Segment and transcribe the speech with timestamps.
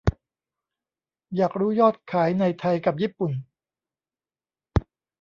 [1.35, 3.31] อยากรู้ยอดขาย ในไทยกับญี่ปุ่น